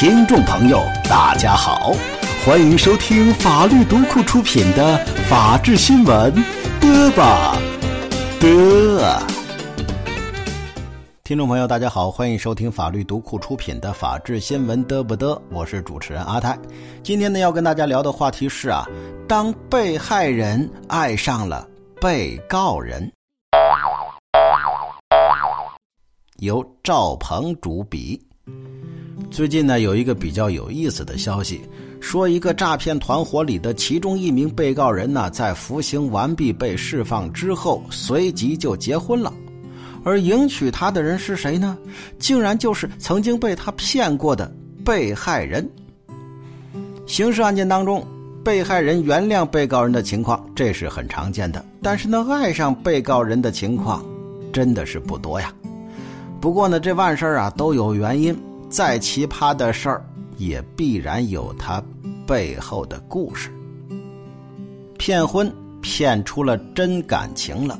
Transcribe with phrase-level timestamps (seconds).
[0.00, 1.92] 听众朋友，大家好，
[2.42, 4.96] 欢迎收听法律读库出品的
[5.28, 6.32] 《法治新闻》，
[6.80, 7.54] 嘚吧
[8.40, 9.22] 嘚。
[11.22, 15.38] 听众朋友，大家好，欢迎收听法律读库出品的《法治新闻》，嘚不嘚？
[15.50, 16.58] 我是主持人阿泰。
[17.02, 18.88] 今天呢，要跟大家聊的话题是啊，
[19.28, 21.68] 当被害人爱上了
[22.00, 23.12] 被告人，
[26.38, 28.18] 由赵鹏主笔。
[29.30, 31.60] 最近呢，有一个比较有意思的消息，
[32.00, 39.32] 说一个诈骗团伙里的其中一名被告人呢，在服刑完毕被释放之后，随即就结婚了。
[40.02, 41.78] 而迎娶她的人是谁呢？
[42.18, 44.50] 竟然就是曾经被他骗过的
[44.84, 45.68] 被害人。
[47.06, 48.04] 刑事案件当中，
[48.44, 51.64] 被害人原谅被告人的情况，这是很常见的。
[51.80, 54.04] 但是呢，爱上被告人的情况，
[54.52, 55.52] 真的是不多呀。
[56.40, 58.36] 不过呢，这万事啊都有原因，
[58.70, 60.04] 再奇葩的事儿，
[60.38, 61.82] 也必然有它
[62.26, 63.50] 背后的故事。
[64.96, 67.78] 骗婚骗出了真感情了。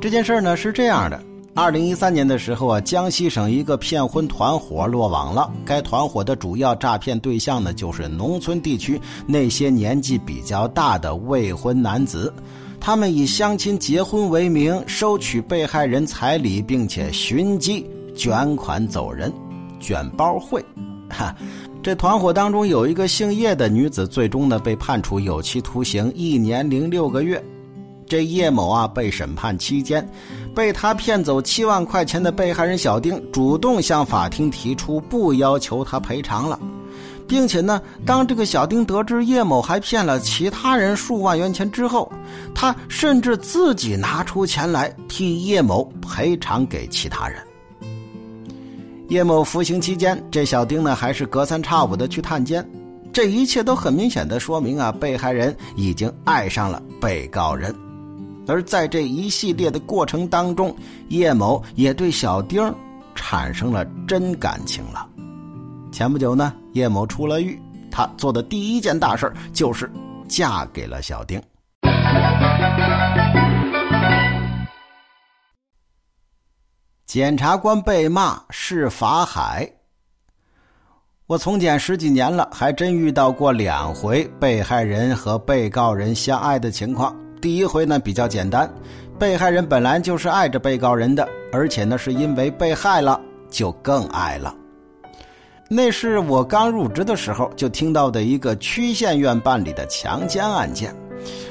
[0.00, 1.20] 这件事儿呢是这样的：
[1.54, 5.50] 二零一三年的时候啊，江西省一个骗婚团伙落网了。
[5.64, 12.32] 该团伙的主要诈骗对象呢，就是农村地区那些年纪比较大的未婚男子。
[12.78, 19.32] 他们以相亲结婚为名，收取被害人彩礼，并且寻机卷款走人，
[19.80, 20.64] 卷包会。
[21.10, 21.34] 哈，
[21.82, 27.42] 这团伙当中有一个姓叶的女子，最终呢被判处有期徒刑一年零六个月。
[28.06, 30.06] 这叶某啊，被审判期间，
[30.54, 36.58] 被他骗走七万块钱的被害人小丁主动向法庭提出不要求他赔偿了，
[37.26, 42.10] 并且呢，当这个小丁得知叶某还骗了其他人数万元钱之后，
[42.54, 47.40] 他甚至自己拿出钱来替叶某赔偿给其他人。
[49.08, 52.66] 叶某服刑期间，这小丁呢还是隔三差五的去探监，
[53.12, 57.74] 这一切都很明显的说明啊，被害人已经爱上了被告人。
[58.46, 60.74] 而在这一系列的过程当中，
[61.08, 62.74] 叶某也对小丁
[63.14, 65.06] 产生了真感情了。
[65.92, 67.60] 前不久呢，叶某出了狱，
[67.90, 69.90] 他做的第一件大事就是
[70.26, 71.40] 嫁给了小丁。
[77.14, 79.70] 检察官被骂是法海。
[81.28, 87.14] 我从检十几年了，还真遇到过两回被害人和被告人相爱的情况。
[87.40, 88.68] 第一回呢比较简单，
[89.16, 94.52] 被害人本来就是爱着被告人的，而且呢是因为被害了就更爱了。
[95.70, 100.92] 那是我刚入职的时候就听到的一个区县院办理的强奸案件，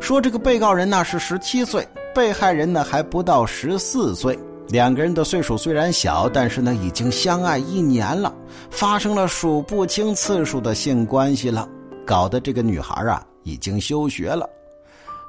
[0.00, 4.36] 说这个被告人呢是十七岁，被害人呢还不到十四岁，
[4.68, 8.34] 两个人的岁数虽然小，但是呢已经相爱一年了，
[8.70, 11.68] 发生了数不清次数的性关系了，
[12.04, 14.48] 搞得这个女孩啊已经休学了。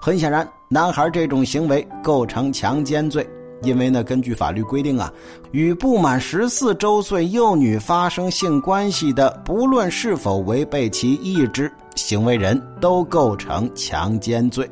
[0.02, 3.28] 很显然，男孩这种行为构成强奸罪，
[3.62, 5.12] 因为呢，根据法律规定啊，
[5.52, 14.70] 与不满十四周岁幼女发生性关系的，不论是否违背其意志，行为人都构成强奸罪，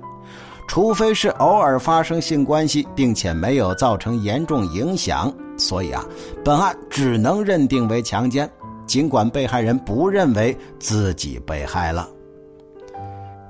[0.67, 5.31] 除非是偶尔发生性关系，并且没有造成严重影响。
[5.57, 6.03] 所以啊，
[6.43, 8.49] 本案只能认定为强奸，
[8.87, 12.09] 尽管被害人不认为自己被害了。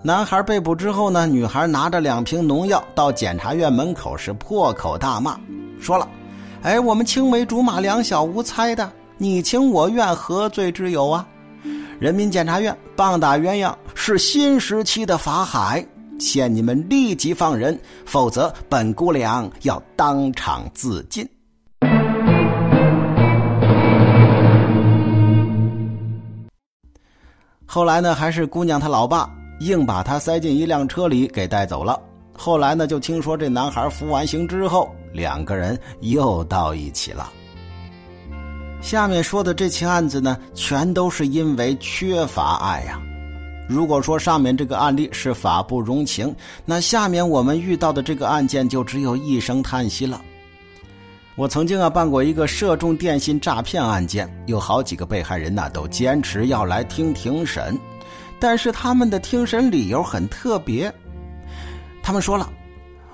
[0.04, 5.40] 男孩被捕之后呢，女孩拿着两瓶农药到检察院门口是破口大骂，
[5.80, 6.06] 说了
[6.62, 11.26] ：“哎，我们青梅竹马，两小无猜的，你情我愿，何罪之有啊？”
[12.00, 15.86] 人民检察院棒打鸳鸯是新时期的法海，
[16.20, 21.28] 限你们立即放人，否则本姑娘要当场自尽。
[27.66, 29.30] 后来呢，还是姑娘她老爸。
[29.60, 31.98] 硬把她塞进一辆车里给带走了。
[32.36, 37.32] 后来呢，就听说这男孩服完刑之后，两个人又到一起了。
[38.82, 43.00] 下面说的这起案子呢，全都是因为缺乏爱呀。
[43.74, 46.34] 如果说上面这个案例是法不容情，
[46.64, 50.22] 那下面我们遇到的这个案件就只有一声叹息了。
[51.36, 57.76] 我曾经啊办过一个涉众电信诈骗案件，有好几个被害人呢都坚持要来听庭审。
[58.40, 60.94] 但是他们的听审理由很特别，
[62.04, 62.48] 他们说了：“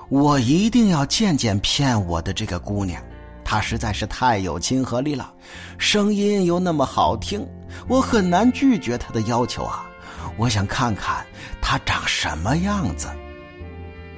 [0.10, 3.02] 我一定要见见骗我的这个姑娘，
[3.46, 5.32] 她实在是太有亲和力了，
[5.78, 7.48] 声音又那么好听，
[7.88, 9.89] 我很难拒绝她的要求啊！
[10.40, 11.24] 我想看看
[11.62, 13.10] 她长什么样子。”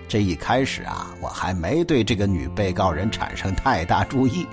[0.08, 4.46] 这一开始啊，我还没对这个女被告人产生太大注意，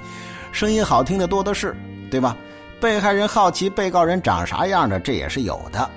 [0.50, 1.76] 声音好听的多的是，
[2.11, 2.37] 对吧？
[2.81, 5.91] 被害人好奇被告人长啥样的，这也是有的。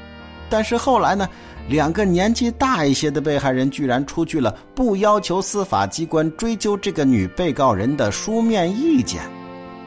[0.50, 1.30] 但是后来呢，
[1.68, 9.22] 两个年纪大一些的被害人居然出具了不要求司法机关追究这个女被告人的书面意见。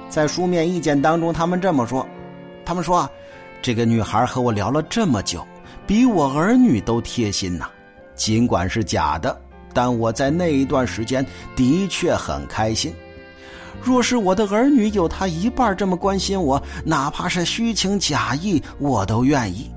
[0.09, 2.07] 在书面意见当中，他们这么说
[2.65, 3.11] ：“他们说，
[3.61, 5.45] 这个女孩和我聊了这么久，
[5.87, 7.69] 比我儿女都贴心呐。
[8.15, 9.41] 尽管是假的，
[9.73, 11.25] 但我在那一段时间
[11.57, 12.95] 的确很开心。
[13.83, 19.71] 若是我的儿女有他一半这么关心我，哪怕是虚情假意，我都愿意。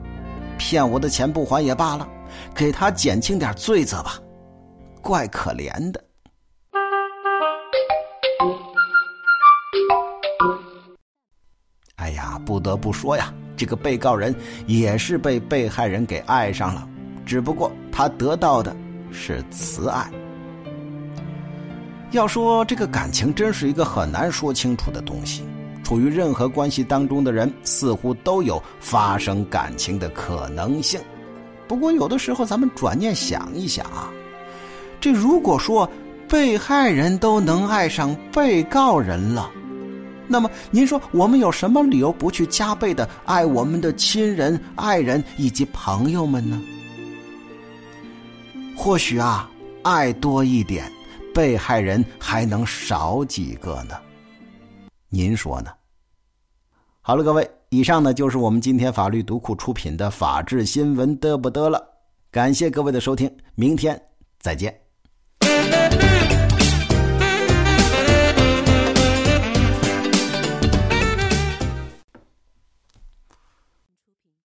[0.57, 2.07] 骗我的钱不还也罢了，
[2.54, 4.19] 给他减轻点罪责吧。
[5.01, 6.04] 怪可怜的。”
[11.98, 14.33] 哎呀，不得不说呀，这个被告人
[14.68, 16.88] 也是被被害人给爱上了，
[17.25, 18.74] 只不过他得到的
[19.12, 20.09] 是慈爱。
[22.12, 25.44] 要说这个感情，真是一个很难说清楚的东西。
[25.83, 31.00] 处于任何关系当中的人，似乎都有发生感情的可能性。
[31.65, 34.12] 不过，有的时候咱们转念想一想啊，
[35.00, 35.89] 这如果说
[36.27, 39.50] 被害人都能爱上被告人了。
[40.27, 46.62] 那么，您说我们有什么理由不去加倍的爱我们的亲人、爱人以及朋友们呢？
[48.75, 49.50] 或许啊，
[49.83, 50.91] 爱多一点，
[51.33, 53.95] 被害人还能少几个呢？
[55.09, 55.71] 您说呢？
[57.01, 61.81] 好了，各位，以上呢就是我们今天法律读库出品的法治新闻得不得了。
[62.30, 64.00] 感谢各位的收听，明天
[64.39, 64.77] 再见。